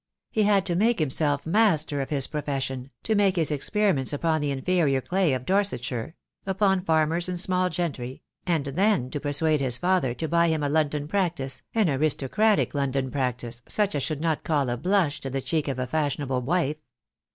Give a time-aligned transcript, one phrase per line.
[0.31, 4.49] He had to make himself master of his profession, to make his experiments upon the
[4.49, 6.15] inferior clay of Dorsetshire—
[6.47, 10.69] upon farmers and small gentry— and then to persuade his father to buy him a
[10.69, 15.39] London practice, an aristocratic London practice, such as should not call a blush to the
[15.39, 16.77] cheek of a fashionable wife.